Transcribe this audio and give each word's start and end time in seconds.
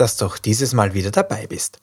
dass 0.00 0.16
du 0.16 0.26
auch 0.26 0.38
dieses 0.38 0.72
Mal 0.72 0.94
wieder 0.94 1.10
dabei 1.10 1.46
bist. 1.46 1.80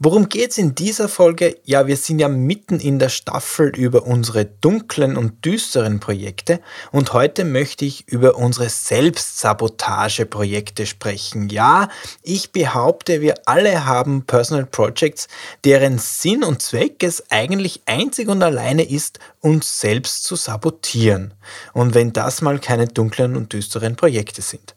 Worum 0.00 0.28
geht 0.28 0.52
es 0.52 0.58
in 0.58 0.76
dieser 0.76 1.08
Folge? 1.08 1.56
Ja, 1.64 1.88
wir 1.88 1.96
sind 1.96 2.20
ja 2.20 2.28
mitten 2.28 2.78
in 2.78 3.00
der 3.00 3.08
Staffel 3.08 3.70
über 3.70 4.06
unsere 4.06 4.44
dunklen 4.44 5.16
und 5.16 5.44
düsteren 5.44 5.98
Projekte 5.98 6.60
und 6.92 7.12
heute 7.12 7.44
möchte 7.44 7.84
ich 7.84 8.06
über 8.06 8.36
unsere 8.36 8.68
Selbstsabotageprojekte 8.68 10.86
sprechen. 10.86 11.48
Ja, 11.48 11.88
ich 12.22 12.52
behaupte, 12.52 13.22
wir 13.22 13.34
alle 13.46 13.86
haben 13.86 14.24
Personal 14.24 14.66
Projects, 14.66 15.26
deren 15.64 15.98
Sinn 15.98 16.44
und 16.44 16.62
Zweck 16.62 17.02
es 17.02 17.24
eigentlich 17.30 17.82
einzig 17.86 18.28
und 18.28 18.40
alleine 18.40 18.88
ist, 18.88 19.18
uns 19.40 19.80
selbst 19.80 20.22
zu 20.22 20.36
sabotieren. 20.36 21.34
Und 21.72 21.94
wenn 21.94 22.12
das 22.12 22.40
mal 22.40 22.60
keine 22.60 22.86
dunklen 22.86 23.36
und 23.36 23.52
düsteren 23.52 23.96
Projekte 23.96 24.42
sind. 24.42 24.76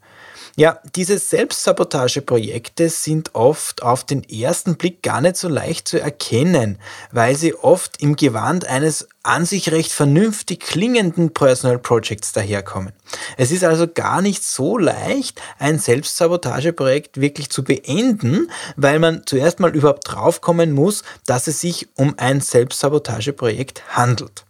Ja, 0.58 0.80
diese 0.96 1.18
Selbstsabotageprojekte 1.18 2.90
sind 2.90 3.35
oft 3.35 3.84
auf 3.84 4.04
den 4.04 4.24
ersten 4.24 4.76
Blick 4.76 5.02
gar 5.02 5.21
nicht 5.21 5.38
so 5.38 5.48
leicht 5.48 5.88
zu 5.88 5.99
erkennen, 5.99 6.77
weil 7.12 7.38
sie 7.38 7.55
oft 7.55 8.02
im 8.02 8.18
Gewand 8.18 8.68
eines 8.68 9.07
an 9.24 9.46
sich 9.46 9.72
recht 9.72 9.94
vernünftig 9.94 10.60
klingenden 10.60 11.34
Personal 11.34 11.79
Projects 11.79 12.34
daherkommen. 12.34 12.91
Es 13.38 13.52
ist 13.52 13.63
also 13.63 13.88
gar 13.88 14.22
nicht 14.22 14.44
so 14.44 14.77
leicht, 14.77 15.41
ein 15.57 15.79
Selbstsabotageprojekt 15.79 17.22
wirklich 17.22 17.49
zu 17.49 17.63
beenden, 17.63 18.52
weil 18.76 18.99
man 18.99 19.24
zuerst 19.26 19.60
mal 19.60 19.74
überhaupt 19.74 20.12
draufkommen 20.12 20.74
muss, 20.74 21.04
dass 21.26 21.48
es 21.48 21.62
sich 21.62 21.88
um 21.96 22.16
ein 22.18 22.41
Selbstsabotageprojekt 22.41 23.84
handelt. 23.96 24.44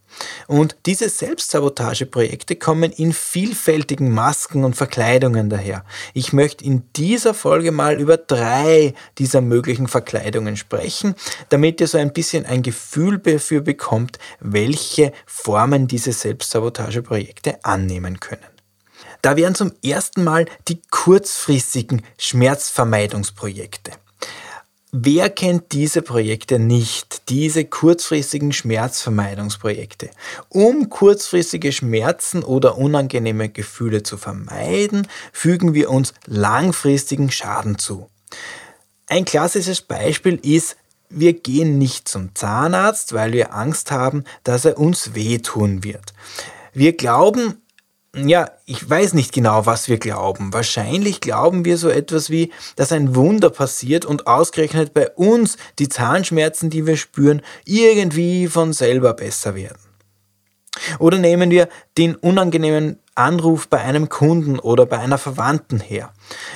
Und 0.48 0.76
diese 0.86 1.10
Selbstsabotageprojekte 1.10 2.56
kommen 2.56 2.92
in 2.92 3.14
vielfältigen 3.14 4.12
Masken 4.12 4.64
und 4.64 4.76
Verkleidungen 4.76 5.50
daher. 5.50 5.86
Ich 6.14 6.34
möchte 6.34 6.66
in 6.66 6.84
dieser 6.96 7.34
Folge 7.34 7.72
mal 7.72 8.00
über 8.00 8.18
drei 8.18 8.94
dieser 9.18 9.42
möglichen 9.42 9.88
Verkleidungen 9.88 10.58
sprechen, 10.58 11.16
damit 11.50 11.82
ihr 11.82 11.88
so 11.88 11.98
ein 11.98 12.14
bisschen 12.14 12.46
ein 12.46 12.64
Gefühl 12.64 13.20
dafür 13.20 13.62
bekommt, 13.62 14.20
welche 14.40 15.14
Formen 15.26 15.88
diese 15.88 16.12
Selbstsabotageprojekte 16.12 17.64
annehmen 17.64 18.20
können. 18.20 18.42
Da 19.22 19.38
wären 19.38 19.56
zum 19.56 19.72
ersten 19.84 20.24
Mal 20.24 20.46
die 20.68 20.82
kurzfristigen 20.90 22.02
Schmerzvermeidungsprojekte. 22.18 23.92
Wer 24.94 25.30
kennt 25.30 25.72
diese 25.72 26.02
Projekte 26.02 26.60
nicht, 26.60 27.30
diese 27.30 27.64
kurzfristigen 27.64 28.52
Schmerzvermeidungsprojekte? 28.52 30.10
Um 30.50 30.90
kurzfristige 30.90 31.72
Schmerzen 31.72 32.44
oder 32.44 32.78
unangenehme 32.78 33.48
Gefühle 33.48 34.04
zu 34.04 34.18
vermeiden, 34.18 35.08
fügen 35.32 35.74
wir 35.74 35.90
uns 35.90 36.14
langfristigen 36.26 37.32
Schaden 37.32 37.78
zu. 37.78 38.10
Ein 39.08 39.24
klassisches 39.24 39.82
Beispiel 39.82 40.38
ist, 40.44 40.76
wir 41.10 41.34
gehen 41.34 41.78
nicht 41.78 42.10
zum 42.10 42.36
Zahnarzt, 42.36 43.14
weil 43.14 43.32
wir 43.32 43.54
Angst 43.54 43.92
haben, 43.92 44.26
dass 44.44 44.66
er 44.66 44.78
uns 44.78 45.16
wehtun 45.16 45.86
wird. 45.86 46.14
Wir 46.74 46.98
glauben, 46.98 47.61
ja, 48.16 48.52
ich 48.66 48.90
weiß 48.90 49.14
nicht 49.14 49.32
genau, 49.32 49.66
was 49.66 49.88
wir 49.88 49.98
glauben. 49.98 50.52
Wahrscheinlich 50.54 51.22
glauben 51.22 51.64
wir 51.64 51.78
so 51.78 51.88
etwas 51.88 52.30
wie, 52.30 52.52
dass 52.76 52.92
ein 52.92 53.16
Wunder 53.16 53.50
passiert 53.50 54.04
und 54.04 54.28
ausgerechnet 54.28 54.94
bei 54.94 55.10
uns 55.12 55.56
die 55.80 55.88
Zahnschmerzen, 55.88 56.70
die 56.70 56.86
wir 56.86 56.98
spüren, 56.98 57.42
irgendwie 57.64 58.48
von 58.48 58.74
selber 58.74 59.14
besser 59.14 59.56
werden. 59.56 59.80
Oder 61.00 61.18
nehmen 61.18 61.52
wir 61.52 61.70
den 61.98 62.16
unangenehmen 62.16 63.00
Anruf 63.16 63.68
bei 63.68 63.80
einem 63.80 64.10
Kunden 64.10 64.60
oder 64.60 64.86
bei 64.86 65.00
einer 65.00 65.18
Verwandten 65.18 65.80
her. 65.80 66.14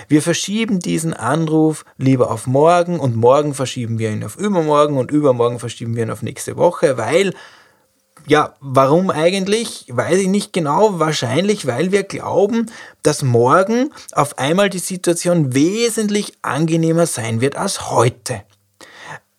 Wir 0.07 0.21
verschieben 0.21 0.79
diesen 0.79 1.13
Anruf 1.13 1.85
lieber 1.97 2.31
auf 2.31 2.47
morgen 2.47 2.99
und 2.99 3.15
morgen 3.15 3.53
verschieben 3.53 3.99
wir 3.99 4.11
ihn 4.11 4.23
auf 4.23 4.37
übermorgen 4.37 4.97
und 4.97 5.11
übermorgen 5.11 5.59
verschieben 5.59 5.95
wir 5.95 6.03
ihn 6.03 6.11
auf 6.11 6.21
nächste 6.21 6.55
Woche, 6.57 6.97
weil 6.97 7.33
ja, 8.27 8.55
warum 8.59 9.09
eigentlich? 9.09 9.85
Weiß 9.89 10.19
ich 10.19 10.27
nicht 10.27 10.53
genau. 10.53 10.99
Wahrscheinlich, 10.99 11.67
weil 11.67 11.91
wir 11.91 12.03
glauben, 12.03 12.71
dass 13.03 13.21
morgen 13.21 13.91
auf 14.13 14.37
einmal 14.37 14.69
die 14.69 14.79
Situation 14.79 15.53
wesentlich 15.53 16.33
angenehmer 16.41 17.05
sein 17.05 17.41
wird 17.41 17.55
als 17.55 17.91
heute. 17.91 18.43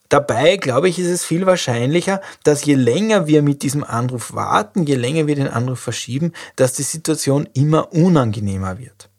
Dabei, 0.09 0.57
glaube 0.57 0.89
ich, 0.89 1.01
ist 1.01 1.09
es 1.09 1.25
viel 1.25 1.47
wahrscheinlicher, 1.47 2.21
dass 2.45 2.65
je 2.65 2.75
länger 2.75 3.27
wir 3.27 3.43
mit 3.43 3.63
diesem 3.63 3.83
Anruf 3.83 4.35
warten, 4.35 4.85
je 4.85 4.95
länger 4.95 5.27
wir 5.27 5.35
den 5.35 5.49
Anruf 5.49 5.81
verschieben, 5.81 6.33
dass 6.55 6.75
die 6.75 6.85
Situation 6.85 7.49
immer 7.55 7.93
unangenehmer 7.93 8.79
wird. 8.79 9.11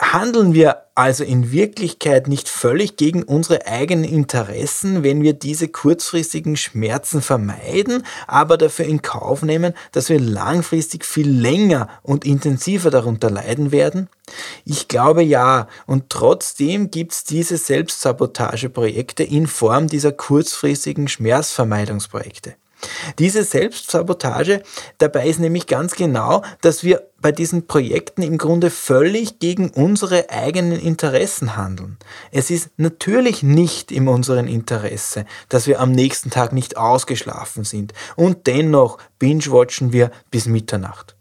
Handeln 0.00 0.52
wir 0.52 0.82
also 0.94 1.24
in 1.24 1.52
Wirklichkeit 1.52 2.28
nicht 2.28 2.50
völlig 2.50 2.96
gegen 2.96 3.22
unsere 3.22 3.66
eigenen 3.66 4.04
Interessen, 4.04 5.02
wenn 5.02 5.22
wir 5.22 5.32
diese 5.32 5.68
kurzfristigen 5.68 6.56
Schmerzen 6.56 7.22
vermeiden, 7.22 8.02
aber 8.26 8.58
dafür 8.58 8.84
in 8.84 9.00
Kauf 9.00 9.42
nehmen, 9.42 9.72
dass 9.92 10.10
wir 10.10 10.20
langfristig 10.20 11.04
viel 11.06 11.28
länger 11.30 11.88
und 12.02 12.26
intensiver 12.26 12.90
darunter 12.90 13.30
leiden 13.30 13.72
werden? 13.72 14.08
Ich 14.66 14.88
glaube 14.88 15.22
ja, 15.22 15.66
und 15.86 16.10
trotzdem 16.10 16.90
gibt 16.90 17.12
es 17.12 17.24
diese 17.24 17.56
Selbstsabotageprojekte 17.56 19.22
in 19.22 19.46
Form 19.46 19.86
dieser 19.86 20.12
kurzfristigen 20.12 21.08
Schmerzvermeidungsprojekte. 21.08 22.54
Diese 23.18 23.44
Selbstsabotage 23.44 24.62
dabei 24.98 25.26
ist 25.26 25.40
nämlich 25.40 25.66
ganz 25.66 25.94
genau, 25.94 26.42
dass 26.60 26.84
wir 26.84 27.02
bei 27.20 27.32
diesen 27.32 27.66
Projekten 27.66 28.22
im 28.22 28.38
Grunde 28.38 28.70
völlig 28.70 29.38
gegen 29.38 29.70
unsere 29.70 30.30
eigenen 30.30 30.78
Interessen 30.78 31.56
handeln. 31.56 31.96
Es 32.30 32.50
ist 32.50 32.70
natürlich 32.76 33.42
nicht 33.42 33.90
in 33.90 34.06
unserem 34.06 34.46
Interesse, 34.46 35.24
dass 35.48 35.66
wir 35.66 35.80
am 35.80 35.92
nächsten 35.92 36.30
Tag 36.30 36.52
nicht 36.52 36.76
ausgeschlafen 36.76 37.64
sind 37.64 37.94
und 38.14 38.46
dennoch 38.46 38.98
binge-watchen 39.18 39.92
wir 39.92 40.10
bis 40.30 40.46
Mitternacht. 40.46 41.15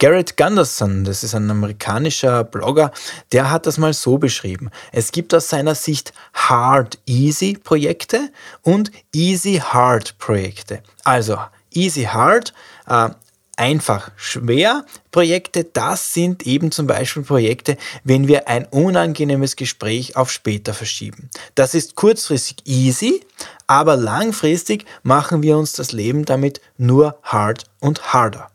Garrett 0.00 0.36
Gunderson, 0.36 1.02
das 1.02 1.24
ist 1.24 1.34
ein 1.34 1.50
amerikanischer 1.50 2.44
Blogger, 2.44 2.92
der 3.32 3.50
hat 3.50 3.66
das 3.66 3.78
mal 3.78 3.92
so 3.92 4.16
beschrieben. 4.16 4.70
Es 4.92 5.10
gibt 5.10 5.34
aus 5.34 5.48
seiner 5.48 5.74
Sicht 5.74 6.12
Hard-Easy 6.34 7.58
Projekte 7.62 8.30
und 8.62 8.92
Easy-Hard 9.12 10.16
Projekte. 10.18 10.84
Also 11.02 11.38
Easy-Hard, 11.74 12.54
äh, 12.86 13.08
einfach 13.56 14.12
schwer 14.14 14.86
Projekte, 15.10 15.64
das 15.64 16.14
sind 16.14 16.46
eben 16.46 16.70
zum 16.70 16.86
Beispiel 16.86 17.24
Projekte, 17.24 17.76
wenn 18.04 18.28
wir 18.28 18.46
ein 18.46 18.66
unangenehmes 18.66 19.56
Gespräch 19.56 20.16
auf 20.16 20.30
später 20.30 20.74
verschieben. 20.74 21.28
Das 21.56 21.74
ist 21.74 21.96
kurzfristig 21.96 22.58
easy, 22.66 23.20
aber 23.66 23.96
langfristig 23.96 24.84
machen 25.02 25.42
wir 25.42 25.58
uns 25.58 25.72
das 25.72 25.90
Leben 25.90 26.24
damit 26.24 26.60
nur 26.76 27.18
hard 27.24 27.64
und 27.80 28.12
harder. 28.12 28.48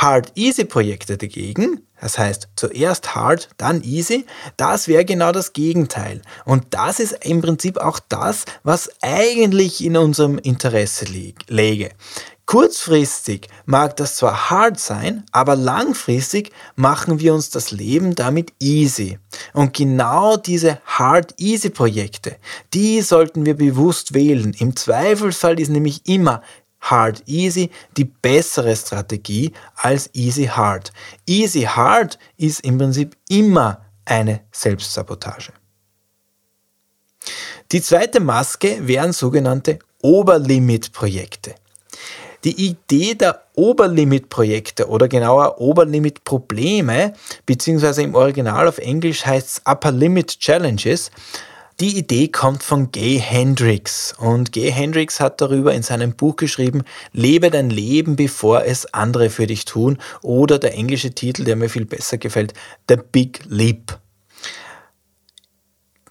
Hard-Easy-Projekte 0.00 1.18
dagegen, 1.18 1.86
das 2.00 2.18
heißt 2.18 2.48
zuerst 2.56 3.14
hard, 3.14 3.50
dann 3.58 3.82
easy, 3.82 4.24
das 4.56 4.88
wäre 4.88 5.04
genau 5.04 5.30
das 5.30 5.52
Gegenteil. 5.52 6.22
Und 6.46 6.64
das 6.70 7.00
ist 7.00 7.22
im 7.22 7.42
Prinzip 7.42 7.76
auch 7.76 8.00
das, 8.08 8.46
was 8.62 8.90
eigentlich 9.02 9.84
in 9.84 9.98
unserem 9.98 10.38
Interesse 10.38 11.04
läge. 11.48 11.90
Kurzfristig 12.46 13.48
mag 13.64 13.94
das 13.96 14.16
zwar 14.16 14.50
hard 14.50 14.80
sein, 14.80 15.24
aber 15.30 15.54
langfristig 15.54 16.50
machen 16.74 17.20
wir 17.20 17.32
uns 17.32 17.50
das 17.50 17.70
Leben 17.70 18.14
damit 18.14 18.54
easy. 18.58 19.18
Und 19.52 19.74
genau 19.74 20.36
diese 20.36 20.80
hard-easy-Projekte, 20.84 22.36
die 22.72 23.02
sollten 23.02 23.44
wir 23.44 23.54
bewusst 23.54 24.14
wählen. 24.14 24.52
Im 24.58 24.74
Zweifelsfall 24.74 25.60
ist 25.60 25.68
nämlich 25.68 26.08
immer 26.08 26.42
Hard 26.80 27.22
Easy 27.26 27.70
die 27.96 28.04
bessere 28.04 28.74
Strategie 28.74 29.52
als 29.76 30.10
Easy 30.14 30.46
Hard. 30.46 30.92
Easy 31.26 31.62
Hard 31.62 32.18
ist 32.36 32.60
im 32.60 32.78
Prinzip 32.78 33.16
immer 33.28 33.84
eine 34.04 34.40
Selbstsabotage. 34.50 35.52
Die 37.72 37.82
zweite 37.82 38.20
Maske 38.20 38.78
wären 38.86 39.12
sogenannte 39.12 39.78
Oberlimit-Projekte. 40.02 41.54
Die 42.42 42.68
Idee 42.68 43.14
der 43.14 43.42
Oberlimit-Projekte 43.54 44.88
oder 44.88 45.08
genauer 45.08 45.60
Oberlimit-Probleme, 45.60 47.12
beziehungsweise 47.44 48.02
im 48.02 48.14
Original 48.14 48.66
auf 48.66 48.78
Englisch 48.78 49.26
heißt 49.26 49.48
es 49.48 49.62
Upper 49.66 49.92
Limit 49.92 50.40
Challenges, 50.40 51.10
die 51.80 51.96
Idee 51.96 52.28
kommt 52.28 52.62
von 52.62 52.92
Gay 52.92 53.18
Hendricks 53.18 54.14
und 54.18 54.52
Gay 54.52 54.70
Hendricks 54.70 55.18
hat 55.18 55.40
darüber 55.40 55.72
in 55.72 55.82
seinem 55.82 56.12
Buch 56.12 56.36
geschrieben, 56.36 56.82
Lebe 57.12 57.50
dein 57.50 57.70
Leben, 57.70 58.16
bevor 58.16 58.64
es 58.64 58.92
andere 58.92 59.30
für 59.30 59.46
dich 59.46 59.64
tun. 59.64 59.96
Oder 60.20 60.58
der 60.58 60.74
englische 60.74 61.12
Titel, 61.12 61.44
der 61.44 61.56
mir 61.56 61.70
viel 61.70 61.86
besser 61.86 62.18
gefällt, 62.18 62.52
The 62.88 62.96
Big 63.10 63.40
Leap. 63.48 63.98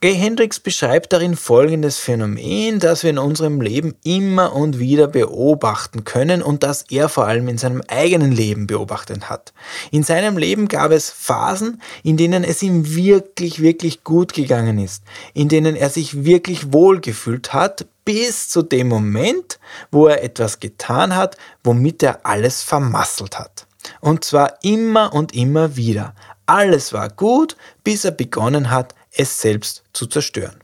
Gay 0.02 0.16
Hendricks 0.16 0.62
beschreibt 0.62 1.12
darin 1.12 1.36
folgendes 1.36 2.00
Phänomen, 2.00 2.80
das 2.80 3.04
wir 3.04 3.10
in 3.10 3.18
unserem 3.18 3.60
Leben 3.60 3.96
immer 4.06 4.56
und 4.56 4.80
wieder 4.80 5.08
beobachten 5.08 6.06
können 6.06 6.42
und 6.42 6.64
das 6.64 6.86
er 6.90 7.10
vor 7.10 7.28
allem 7.28 7.50
in 7.50 7.58
seinem 7.58 7.82
eigenen 7.90 8.32
Leben 8.32 8.66
beobachtet 8.66 9.30
hat. 9.30 9.52
In 9.92 10.04
seinem 10.04 10.38
Leben 10.38 10.70
gab 10.70 10.92
es 10.92 11.10
Phasen, 11.10 11.82
in 12.02 12.16
denen 12.16 12.46
es 12.46 12.64
ihm 12.64 12.96
wirklich, 12.96 13.62
wirklich 13.62 14.06
gut 14.06 14.34
gegangen 14.34 14.80
ist, 14.80 15.04
in 15.34 15.50
denen 15.50 15.76
er 15.76 15.90
sich 15.90 16.24
wirklich 16.24 16.72
wohl 16.72 17.02
gefühlt 17.02 17.52
hat, 17.52 17.86
bis 18.06 18.48
zu 18.48 18.62
dem 18.62 18.88
Moment, 18.88 19.60
wo 19.92 20.08
er 20.08 20.24
etwas 20.24 20.62
getan 20.62 21.14
hat, 21.14 21.36
womit 21.62 22.04
er 22.04 22.26
alles 22.26 22.64
vermasselt 22.64 23.38
hat. 23.38 23.68
Und 24.00 24.24
zwar 24.24 24.60
immer 24.64 25.12
und 25.14 25.36
immer 25.36 25.76
wieder. 25.76 26.16
Alles 26.46 26.94
war 26.94 27.10
gut, 27.10 27.58
bis 27.84 28.06
er 28.06 28.12
begonnen 28.12 28.72
hat, 28.72 28.96
es 29.12 29.42
selbst 29.42 29.84
zu 29.94 30.08
zerstören. 30.08 30.64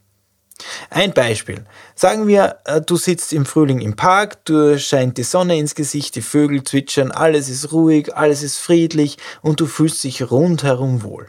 Ein 0.89 1.13
Beispiel. 1.13 1.65
Sagen 1.95 2.27
wir, 2.27 2.59
äh, 2.65 2.81
du 2.81 2.95
sitzt 2.95 3.33
im 3.33 3.45
Frühling 3.45 3.81
im 3.81 3.95
Park, 3.95 4.45
du 4.45 4.80
scheint 4.80 5.18
die 5.18 5.24
Sonne 5.24 5.57
ins 5.57 5.75
Gesicht, 5.75 6.15
die 6.15 6.21
Vögel 6.21 6.63
zwitschern, 6.63 7.12
alles 7.12 7.50
ist 7.50 7.71
ruhig, 7.74 8.15
alles 8.15 8.42
ist 8.42 8.57
friedlich 8.57 9.18
und 9.42 9.59
du 9.59 9.65
fühlst 9.65 10.03
dich 10.03 10.31
rundherum 10.31 11.03
wohl. 11.03 11.27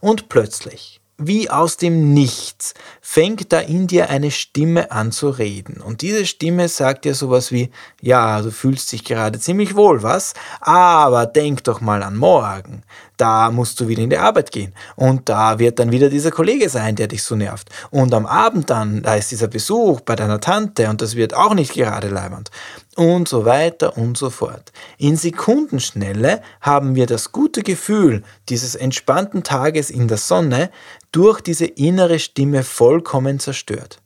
Und 0.00 0.30
plötzlich, 0.30 1.00
wie 1.18 1.50
aus 1.50 1.76
dem 1.76 2.12
Nichts 2.14 2.74
fängt 3.00 3.52
da 3.52 3.60
in 3.60 3.86
dir 3.86 4.10
eine 4.10 4.30
Stimme 4.30 4.90
an 4.90 5.12
zu 5.12 5.28
reden. 5.28 5.80
Und 5.80 6.02
diese 6.02 6.26
Stimme 6.26 6.68
sagt 6.68 7.04
dir 7.04 7.14
sowas 7.14 7.52
wie, 7.52 7.70
ja, 8.00 8.40
du 8.40 8.50
fühlst 8.50 8.90
dich 8.92 9.04
gerade 9.04 9.38
ziemlich 9.38 9.76
wohl, 9.76 10.02
was? 10.02 10.34
Aber 10.60 11.26
denk 11.26 11.64
doch 11.64 11.80
mal 11.80 12.02
an 12.02 12.16
morgen. 12.16 12.82
Da 13.16 13.50
musst 13.50 13.78
du 13.80 13.88
wieder 13.88 14.02
in 14.02 14.10
die 14.10 14.18
Arbeit 14.18 14.50
gehen. 14.50 14.74
Und 14.96 15.28
da 15.28 15.58
wird 15.58 15.78
dann 15.78 15.92
wieder 15.92 16.08
dieser 16.08 16.30
Kollege 16.30 16.68
sein, 16.68 16.96
der 16.96 17.06
dich 17.06 17.22
so 17.22 17.36
nervt. 17.36 17.68
Und 17.90 18.12
am 18.12 18.26
Abend 18.26 18.70
dann, 18.70 19.02
da 19.02 19.14
ist 19.14 19.30
dieser 19.30 19.48
Besuch 19.48 20.00
bei 20.00 20.16
deiner 20.16 20.40
Tante 20.40 20.88
und 20.88 21.00
das 21.00 21.14
wird 21.14 21.34
auch 21.34 21.54
nicht 21.54 21.72
gerade 21.72 22.08
leibernd 22.08 22.50
und 22.96 23.28
so 23.28 23.44
weiter 23.44 23.96
und 23.96 24.16
so 24.16 24.30
fort. 24.30 24.72
In 24.98 25.16
Sekundenschnelle 25.16 26.42
haben 26.60 26.94
wir 26.94 27.06
das 27.06 27.32
gute 27.32 27.62
Gefühl 27.62 28.22
dieses 28.48 28.74
entspannten 28.74 29.42
Tages 29.42 29.90
in 29.90 30.08
der 30.08 30.18
Sonne 30.18 30.70
durch 31.12 31.40
diese 31.40 31.66
innere 31.66 32.18
Stimme 32.18 32.62
vollkommen 32.62 33.40
zerstört. 33.40 34.00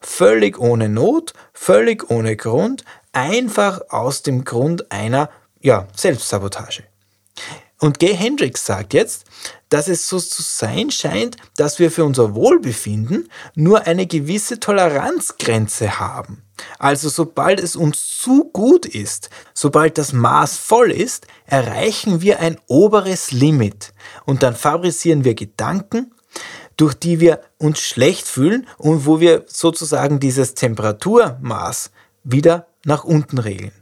Völlig 0.00 0.58
ohne 0.58 0.88
Not, 0.88 1.32
völlig 1.52 2.10
ohne 2.10 2.36
Grund, 2.36 2.84
einfach 3.12 3.80
aus 3.88 4.22
dem 4.22 4.44
Grund 4.44 4.92
einer 4.92 5.30
ja, 5.60 5.88
Selbstsabotage. 5.94 6.84
Und 7.78 7.98
Gay 7.98 8.14
Hendricks 8.14 8.64
sagt 8.64 8.94
jetzt, 8.94 9.26
dass 9.68 9.88
es 9.88 10.08
so 10.08 10.18
zu 10.18 10.42
sein 10.42 10.90
scheint, 10.90 11.36
dass 11.56 11.78
wir 11.78 11.90
für 11.90 12.04
unser 12.04 12.34
Wohlbefinden 12.34 13.28
nur 13.54 13.82
eine 13.86 14.06
gewisse 14.06 14.58
Toleranzgrenze 14.60 15.98
haben. 15.98 16.42
Also 16.78 17.10
sobald 17.10 17.60
es 17.60 17.76
uns 17.76 18.16
zu 18.18 18.44
gut 18.44 18.86
ist, 18.86 19.28
sobald 19.52 19.98
das 19.98 20.14
Maß 20.14 20.56
voll 20.56 20.90
ist, 20.90 21.26
erreichen 21.44 22.22
wir 22.22 22.40
ein 22.40 22.58
oberes 22.66 23.30
Limit 23.30 23.92
und 24.24 24.42
dann 24.42 24.56
fabrizieren 24.56 25.24
wir 25.24 25.34
Gedanken, 25.34 26.14
durch 26.78 26.94
die 26.94 27.20
wir 27.20 27.40
uns 27.58 27.80
schlecht 27.80 28.26
fühlen 28.26 28.66
und 28.78 29.04
wo 29.04 29.20
wir 29.20 29.44
sozusagen 29.48 30.18
dieses 30.18 30.54
Temperaturmaß 30.54 31.90
wieder 32.24 32.66
nach 32.84 33.04
unten 33.04 33.38
regeln. 33.38 33.72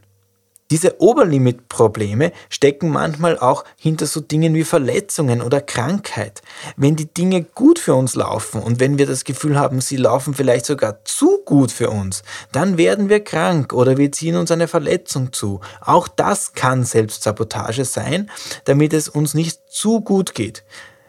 Diese 0.71 0.99
Oberlimitprobleme 0.99 2.31
stecken 2.49 2.89
manchmal 2.89 3.37
auch 3.37 3.65
hinter 3.77 4.07
so 4.07 4.19
Dingen 4.19 4.55
wie 4.55 4.63
Verletzungen 4.63 5.43
oder 5.43 5.61
Krankheit. 5.61 6.41
Wenn 6.75 6.95
die 6.95 7.13
Dinge 7.13 7.43
gut 7.43 7.77
für 7.77 7.93
uns 7.93 8.15
laufen 8.15 8.63
und 8.63 8.79
wenn 8.79 8.97
wir 8.97 9.05
das 9.05 9.25
Gefühl 9.25 9.59
haben, 9.59 9.79
sie 9.79 9.97
laufen 9.97 10.33
vielleicht 10.33 10.65
sogar 10.65 11.05
zu 11.05 11.43
gut 11.45 11.71
für 11.71 11.91
uns, 11.91 12.23
dann 12.51 12.79
werden 12.79 13.09
wir 13.09 13.23
krank 13.23 13.73
oder 13.73 13.97
wir 13.97 14.11
ziehen 14.11 14.37
uns 14.37 14.49
eine 14.49 14.67
Verletzung 14.67 15.31
zu. 15.31 15.61
Auch 15.81 16.07
das 16.07 16.53
kann 16.53 16.83
Selbstsabotage 16.83 17.85
sein, 17.85 18.31
damit 18.63 18.93
es 18.93 19.07
uns 19.07 19.35
nicht 19.35 19.59
zu 19.69 20.01
gut 20.01 20.33
geht. 20.33 20.63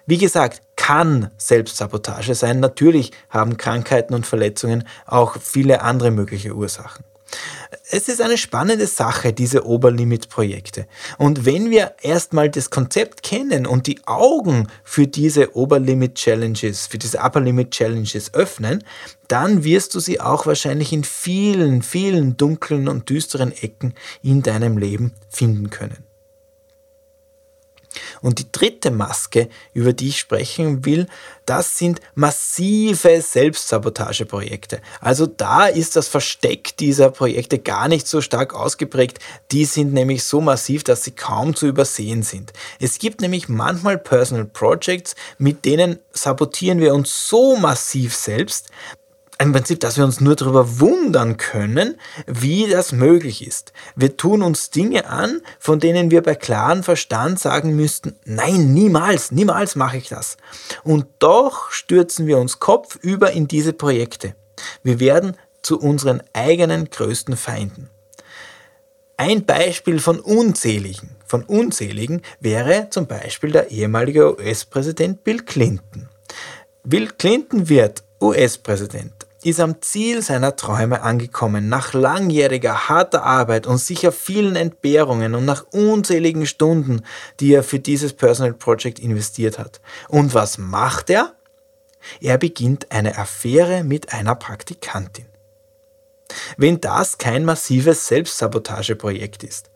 Wie 0.04 0.18
gesagt, 0.18 0.60
kann 0.76 1.30
Selbstsabotage 1.38 2.34
sein. 2.34 2.60
Natürlich 2.60 3.12
haben 3.30 3.56
Krankheiten 3.56 4.12
und 4.12 4.26
Verletzungen 4.26 4.86
auch 5.06 5.38
viele 5.40 5.80
andere 5.80 6.10
mögliche 6.10 6.54
Ursachen. 6.54 7.06
Es 7.88 8.08
ist 8.08 8.20
eine 8.20 8.36
spannende 8.36 8.88
Sache, 8.88 9.32
diese 9.32 9.64
Oberlimit-Projekte. 9.64 10.88
Und 11.18 11.46
wenn 11.46 11.70
wir 11.70 11.94
erstmal 12.02 12.50
das 12.50 12.70
Konzept 12.70 13.22
kennen 13.22 13.64
und 13.64 13.86
die 13.86 14.00
Augen 14.06 14.66
für 14.82 15.06
diese 15.06 15.54
Oberlimit-Challenges, 15.54 16.88
für 16.88 16.98
diese 16.98 17.18
Upper-Limit-Challenges 17.18 18.34
öffnen, 18.34 18.82
dann 19.28 19.62
wirst 19.62 19.94
du 19.94 20.00
sie 20.00 20.20
auch 20.20 20.46
wahrscheinlich 20.46 20.92
in 20.92 21.04
vielen, 21.04 21.82
vielen 21.82 22.36
dunklen 22.36 22.88
und 22.88 23.08
düsteren 23.08 23.52
Ecken 23.52 23.94
in 24.20 24.42
deinem 24.42 24.78
Leben 24.78 25.12
finden 25.28 25.70
können. 25.70 26.05
Und 28.20 28.38
die 28.38 28.50
dritte 28.50 28.90
Maske, 28.90 29.48
über 29.74 29.92
die 29.92 30.08
ich 30.08 30.18
sprechen 30.18 30.84
will, 30.84 31.06
das 31.46 31.78
sind 31.78 32.00
massive 32.14 33.20
Selbstsabotageprojekte. 33.20 34.80
Also 35.00 35.26
da 35.26 35.66
ist 35.66 35.94
das 35.94 36.08
Versteck 36.08 36.76
dieser 36.76 37.10
Projekte 37.10 37.58
gar 37.58 37.88
nicht 37.88 38.08
so 38.08 38.20
stark 38.20 38.54
ausgeprägt. 38.54 39.18
Die 39.52 39.64
sind 39.64 39.92
nämlich 39.92 40.24
so 40.24 40.40
massiv, 40.40 40.82
dass 40.82 41.04
sie 41.04 41.12
kaum 41.12 41.54
zu 41.54 41.66
übersehen 41.66 42.22
sind. 42.22 42.52
Es 42.80 42.98
gibt 42.98 43.20
nämlich 43.20 43.48
manchmal 43.48 43.98
Personal 43.98 44.46
Projects, 44.46 45.14
mit 45.38 45.64
denen 45.64 46.00
sabotieren 46.12 46.80
wir 46.80 46.94
uns 46.94 47.28
so 47.28 47.56
massiv 47.56 48.14
selbst, 48.14 48.70
im 49.38 49.52
Prinzip, 49.52 49.80
dass 49.80 49.96
wir 49.96 50.04
uns 50.04 50.20
nur 50.20 50.34
darüber 50.34 50.80
wundern 50.80 51.36
können, 51.36 51.96
wie 52.26 52.68
das 52.68 52.92
möglich 52.92 53.46
ist. 53.46 53.72
Wir 53.94 54.16
tun 54.16 54.42
uns 54.42 54.70
Dinge 54.70 55.08
an, 55.08 55.42
von 55.58 55.78
denen 55.78 56.10
wir 56.10 56.22
bei 56.22 56.34
klarem 56.34 56.82
Verstand 56.82 57.38
sagen 57.38 57.76
müssten, 57.76 58.16
nein, 58.24 58.72
niemals, 58.72 59.32
niemals 59.32 59.76
mache 59.76 59.98
ich 59.98 60.08
das. 60.08 60.38
Und 60.84 61.06
doch 61.18 61.70
stürzen 61.70 62.26
wir 62.26 62.38
uns 62.38 62.60
kopfüber 62.60 63.32
in 63.32 63.46
diese 63.46 63.72
Projekte. 63.72 64.34
Wir 64.82 65.00
werden 65.00 65.36
zu 65.60 65.78
unseren 65.78 66.22
eigenen 66.32 66.88
größten 66.88 67.36
Feinden. 67.36 67.90
Ein 69.18 69.44
Beispiel 69.44 69.98
von 69.98 70.20
unzähligen, 70.20 71.10
von 71.26 71.42
unzähligen 71.42 72.22
wäre 72.40 72.88
zum 72.90 73.06
Beispiel 73.06 73.50
der 73.50 73.70
ehemalige 73.70 74.38
US-Präsident 74.38 75.24
Bill 75.24 75.42
Clinton. 75.42 76.08
Bill 76.84 77.08
Clinton 77.18 77.68
wird 77.68 78.04
US-Präsident 78.20 79.25
ist 79.46 79.60
am 79.60 79.80
Ziel 79.80 80.22
seiner 80.22 80.56
Träume 80.56 81.02
angekommen, 81.02 81.68
nach 81.68 81.92
langjähriger 81.92 82.88
harter 82.88 83.22
Arbeit 83.22 83.68
und 83.68 83.78
sicher 83.78 84.10
vielen 84.10 84.56
Entbehrungen 84.56 85.36
und 85.36 85.44
nach 85.44 85.64
unzähligen 85.70 86.46
Stunden, 86.46 87.02
die 87.38 87.54
er 87.54 87.62
für 87.62 87.78
dieses 87.78 88.12
Personal 88.12 88.54
Project 88.54 88.98
investiert 88.98 89.60
hat. 89.60 89.80
Und 90.08 90.34
was 90.34 90.58
macht 90.58 91.10
er? 91.10 91.36
Er 92.20 92.38
beginnt 92.38 92.90
eine 92.90 93.18
Affäre 93.18 93.84
mit 93.84 94.12
einer 94.12 94.34
Praktikantin. 94.34 95.26
Wenn 96.56 96.80
das 96.80 97.18
kein 97.18 97.44
massives 97.44 98.08
Selbstsabotageprojekt 98.08 99.44
ist. 99.44 99.70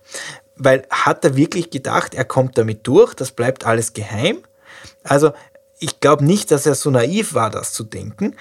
Weil 0.56 0.84
hat 0.90 1.24
er 1.24 1.36
wirklich 1.36 1.70
gedacht, 1.70 2.14
er 2.14 2.24
kommt 2.24 2.58
damit 2.58 2.88
durch, 2.88 3.14
das 3.14 3.30
bleibt 3.30 3.64
alles 3.64 3.92
geheim? 3.92 4.38
Also 5.04 5.30
ich 5.78 6.00
glaube 6.00 6.24
nicht, 6.24 6.50
dass 6.50 6.66
er 6.66 6.74
so 6.74 6.90
naiv 6.90 7.34
war, 7.34 7.50
das 7.50 7.72
zu 7.72 7.84
denken, 7.84 8.34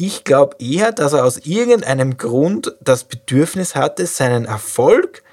ich 0.00 0.22
glaube 0.22 0.56
eher, 0.60 0.92
dass 0.92 1.12
er 1.12 1.24
aus 1.24 1.38
irgendeinem 1.38 2.16
Grund 2.16 2.74
das 2.80 3.02
Bedürfnis 3.02 3.74
hatte, 3.74 4.06
seinen 4.06 4.44
Erfolg 4.44 5.24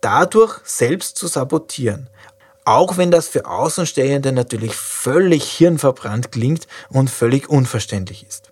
dadurch 0.00 0.58
selbst 0.64 1.18
zu 1.18 1.26
sabotieren. 1.26 2.08
Auch 2.64 2.96
wenn 2.96 3.10
das 3.10 3.28
für 3.28 3.44
Außenstehende 3.44 4.32
natürlich 4.32 4.74
völlig 4.74 5.44
hirnverbrannt 5.52 6.32
klingt 6.32 6.66
und 6.88 7.10
völlig 7.10 7.50
unverständlich 7.50 8.26
ist. 8.26 8.50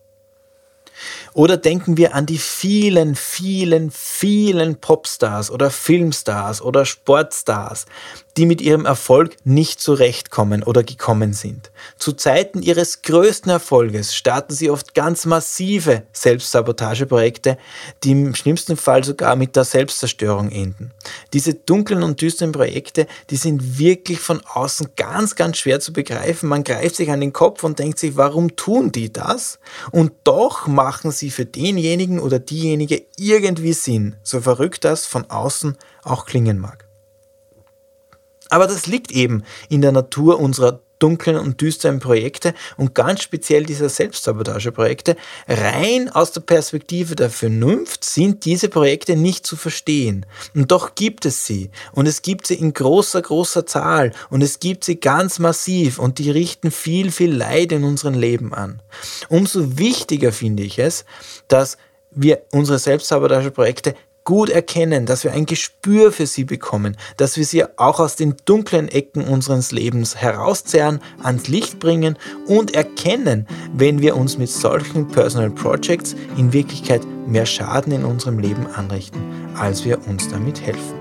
Oder 1.33 1.57
denken 1.57 1.97
wir 1.97 2.15
an 2.15 2.27
die 2.27 2.39
vielen, 2.39 3.15
vielen, 3.15 3.91
vielen 3.91 4.77
Popstars 4.77 5.51
oder 5.51 5.71
Filmstars 5.71 6.61
oder 6.61 6.85
Sportstars, 6.85 7.87
die 8.39 8.47
mit 8.47 8.61
ihrem 8.61 8.87
Erfolg 8.87 9.35
nicht 9.43 9.81
zurechtkommen 9.81 10.63
oder 10.63 10.85
gekommen 10.85 11.33
sind. 11.33 11.73
Zu 11.99 12.13
Zeiten 12.13 12.63
ihres 12.63 13.03
größten 13.03 13.51
Erfolges 13.51 14.15
starten 14.15 14.55
sie 14.55 14.71
oft 14.71 14.95
ganz 14.95 15.27
massive 15.27 16.05
Selbstsabotageprojekte, 16.13 17.59
die 18.05 18.13
im 18.13 18.37
schlimmsten 18.37 18.77
Fall 18.77 19.03
sogar 19.03 19.35
mit 19.35 19.57
der 19.57 19.65
Selbstzerstörung 19.65 20.53
enden. 20.53 20.93
Diese 21.33 21.53
dunklen 21.53 22.05
und 22.05 22.21
düsteren 22.21 22.53
Projekte, 22.53 23.09
die 23.31 23.37
sind 23.37 23.81
wirklich 23.81 24.21
von 24.21 24.41
außen 24.47 24.91
ganz, 24.95 25.35
ganz 25.35 25.59
schwer 25.59 25.81
zu 25.81 25.93
begreifen. 25.93 26.49
Man 26.49 26.63
greift 26.63 26.95
sich 26.95 27.11
an 27.11 27.21
den 27.21 27.33
Kopf 27.33 27.65
und 27.65 27.81
denkt 27.81 27.99
sich, 27.99 28.17
warum 28.17 28.55
tun 28.55 28.93
die 28.93 29.13
das? 29.13 29.59
Und 29.91 30.13
doch 30.23 30.69
machen 30.69 31.11
sie 31.11 31.31
für 31.31 31.45
denjenigen 31.45 32.21
oder 32.21 32.39
diejenige 32.39 33.03
irgendwie 33.17 33.73
Sinn, 33.73 34.15
so 34.23 34.41
verrückt 34.41 34.85
das 34.85 35.07
von 35.07 35.29
außen 35.29 35.77
auch 36.05 36.25
klingen 36.25 36.61
mag. 36.61 36.88
Aber 38.49 38.67
das 38.67 38.87
liegt 38.87 39.11
eben 39.11 39.43
in 39.69 39.83
der 39.83 39.93
Natur 39.93 40.41
unserer 40.41 40.81
dunklen 40.99 41.37
und 41.37 41.61
düsteren 41.61 42.01
Projekte 42.01 42.55
und 42.77 42.95
ganz 42.95 43.23
speziell 43.23 43.65
dieser 43.65 43.89
Selbstsabotageprojekte. 43.89 45.17
Rein 45.47 46.09
aus 46.09 46.33
der 46.33 46.41
Perspektive 46.41 47.15
der 47.15 47.31
Vernunft 47.31 48.05
sind 48.05 48.45
diese 48.45 48.69
Projekte 48.69 49.17
nicht 49.17 49.47
zu 49.47 49.57
verstehen. 49.57 50.27
Und 50.55 50.73
doch 50.73 50.95
gibt 50.95 51.25
es 51.25 51.47
sie. 51.47 51.71
Und 51.93 52.07
es 52.07 52.23
gibt 52.23 52.47
sie 52.47 52.55
in 52.55 52.73
großer, 52.73 53.23
großer 53.23 53.67
Zahl. 53.67 54.13
Und 54.31 54.43
es 54.43 54.61
gibt 54.61 54.85
sie 54.85 54.99
ganz 54.99 55.39
massiv. 55.39 55.99
Und 55.99 56.19
die 56.19 56.31
richten 56.31 56.71
viel, 56.71 57.11
viel 57.11 57.35
Leid 57.35 57.73
in 57.73 57.85
unserem 57.85 58.15
Leben 58.15 58.53
an. 58.55 58.83
Umso 59.29 59.79
wichtiger 59.79 60.33
finde 60.33 60.65
ich 60.65 60.79
es, 60.79 61.05
dass 61.47 61.79
wir 62.11 62.43
unsere 62.53 62.79
Selbstsabotageprojekte 62.79 63.95
gut 64.29 64.51
erkennen, 64.51 65.07
dass 65.07 65.25
wir 65.25 65.33
ein 65.33 65.47
Gespür 65.47 66.13
für 66.13 66.27
sie 66.27 66.45
bekommen, 66.45 66.99
dass 67.17 67.39
wir 67.39 67.47
sie 67.47 67.65
auch 67.79 67.99
aus 67.99 68.15
den 68.15 68.35
dunklen 68.45 68.89
Ecken 68.89 69.25
unseres 69.25 69.73
Lebens 69.73 70.17
herauszerren, 70.17 71.01
ans 71.23 71.49
Licht 71.49 71.79
bringen 71.79 72.19
und 72.47 72.75
erkennen, 72.75 73.47
wenn 73.73 74.03
wir 74.03 74.19
uns 74.19 74.37
mit 74.37 74.51
solchen 74.51 75.09
Personal 75.09 75.49
Projects 75.49 76.15
in 76.37 76.53
Wirklichkeit 76.53 77.01
mehr 77.27 77.47
Schaden 77.47 77.91
in 77.91 78.05
unserem 78.05 78.39
Leben 78.39 78.67
anrichten, 78.67 79.23
als 79.59 79.87
wir 79.87 80.07
uns 80.07 80.29
damit 80.29 80.61
helfen. 80.61 80.99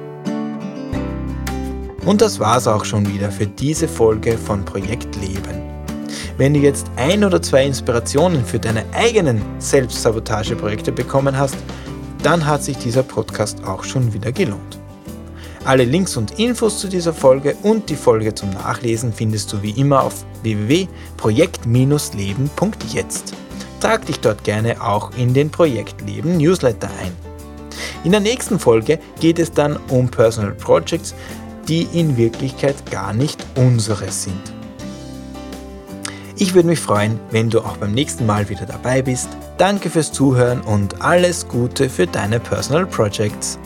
Und 2.05 2.21
das 2.21 2.39
war's 2.39 2.65
auch 2.65 2.85
schon 2.85 3.13
wieder 3.13 3.29
für 3.29 3.47
diese 3.47 3.89
Folge 3.89 4.37
von 4.37 4.63
Projekt 4.63 5.17
Leben. 5.17 5.67
Wenn 6.37 6.53
du 6.53 6.61
jetzt 6.61 6.87
ein 6.95 7.25
oder 7.25 7.41
zwei 7.41 7.65
Inspirationen 7.65 8.45
für 8.45 8.59
deine 8.59 8.85
eigenen 8.93 9.41
Selbstsabotageprojekte 9.59 10.93
bekommen 10.93 11.37
hast, 11.37 11.57
dann 12.27 12.45
hat 12.45 12.61
sich 12.61 12.77
dieser 12.77 13.01
Podcast 13.03 13.63
auch 13.63 13.85
schon 13.85 14.13
wieder 14.13 14.33
gelohnt. 14.33 14.77
Alle 15.63 15.85
Links 15.85 16.17
und 16.17 16.37
Infos 16.37 16.77
zu 16.77 16.89
dieser 16.89 17.13
Folge 17.13 17.55
und 17.63 17.89
die 17.89 17.95
Folge 17.95 18.35
zum 18.35 18.49
Nachlesen 18.49 19.13
findest 19.13 19.53
du 19.53 19.61
wie 19.61 19.71
immer 19.71 20.03
auf 20.03 20.25
www.projekt-leben.jetzt. 20.43 23.33
Trag 23.79 24.05
dich 24.07 24.19
dort 24.19 24.43
gerne 24.43 24.81
auch 24.81 25.11
in 25.15 25.33
den 25.33 25.49
Projektleben 25.49 26.35
Newsletter 26.35 26.89
ein. 27.01 27.13
In 28.03 28.11
der 28.11 28.19
nächsten 28.19 28.59
Folge 28.59 28.99
geht 29.21 29.39
es 29.39 29.53
dann 29.53 29.77
um 29.87 30.09
Personal 30.09 30.51
Projects, 30.51 31.15
die 31.69 31.87
in 31.93 32.17
Wirklichkeit 32.17 32.75
gar 32.91 33.13
nicht 33.13 33.41
unsere 33.55 34.11
sind. 34.11 34.56
Ich 36.39 36.53
würde 36.53 36.67
mich 36.67 36.79
freuen, 36.79 37.19
wenn 37.31 37.49
du 37.49 37.61
auch 37.61 37.77
beim 37.77 37.93
nächsten 37.93 38.27
Mal 38.27 38.47
wieder 38.47 38.67
dabei 38.67 39.01
bist. 39.01 39.27
Danke 39.57 39.89
fürs 39.89 40.11
Zuhören 40.11 40.61
und 40.61 41.01
alles 41.01 41.47
Gute 41.47 41.89
für 41.89 42.05
deine 42.05 42.39
Personal 42.39 42.85
Projects. 42.85 43.57